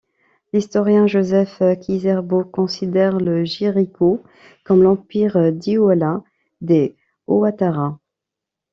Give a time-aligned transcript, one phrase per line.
[0.51, 4.23] L'historien Joseph Ki-Zerbo considère le Gwiriko
[4.65, 6.23] comme l'Empire dioula
[6.59, 6.95] des
[7.27, 7.99] Ouattara.